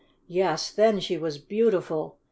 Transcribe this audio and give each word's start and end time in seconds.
Yes, 0.27 0.71
then 0.71 0.99
she 0.99 1.15
was 1.19 1.37
beautiful! 1.37 2.17